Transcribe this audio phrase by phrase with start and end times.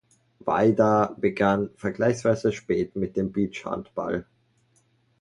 [0.39, 4.25] Vajda begann vergleichsweise spät mit dem Beachhandball.